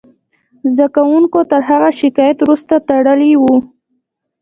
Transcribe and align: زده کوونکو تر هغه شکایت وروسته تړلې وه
زده 0.71 0.87
کوونکو 0.95 1.39
تر 1.51 1.61
هغه 1.69 1.89
شکایت 1.99 2.37
وروسته 2.41 2.73
تړلې 2.87 3.33
وه 3.41 3.57